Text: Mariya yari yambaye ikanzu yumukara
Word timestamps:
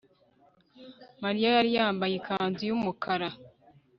Mariya 1.23 1.49
yari 1.57 1.69
yambaye 1.77 2.13
ikanzu 2.17 2.61
yumukara 2.69 3.27